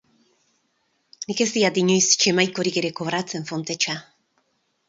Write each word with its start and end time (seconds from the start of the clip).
Nik 1.31 1.43
ez 1.45 1.47
diat 1.57 1.77
inoiz 1.83 2.09
xemaikorik 2.23 2.81
ere 2.83 2.91
kobratzen, 3.01 3.49
Fontecha. 3.51 3.99